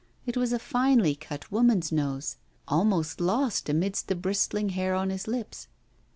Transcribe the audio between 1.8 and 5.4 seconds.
nose, almost lost amidst the bristling hair on his